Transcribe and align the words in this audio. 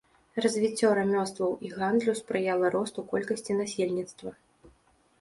Развіццё 0.45 0.89
рамёстваў 0.99 1.51
і 1.69 1.71
гандлю 1.77 2.17
спрыяла 2.23 2.75
росту 2.79 3.07
колькасці 3.15 3.61
насельніцтва. 3.63 4.39